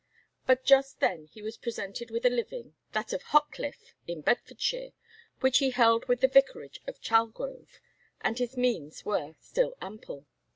[0.47, 4.93] But just then he was presented with a living, that of Hockliffe, in Bedfordshire,
[5.41, 7.79] which he held with the vicarage of Chalgrove,
[8.19, 10.25] and his means were still ample.